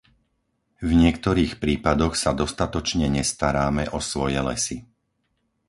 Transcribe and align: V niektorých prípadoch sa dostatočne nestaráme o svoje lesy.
V 0.81 0.97
niektorých 1.03 1.53
prípadoch 1.63 2.13
sa 2.23 2.31
dostatočne 2.41 3.05
nestaráme 3.17 3.83
o 3.93 3.99
svoje 4.09 4.39
lesy. 4.49 4.77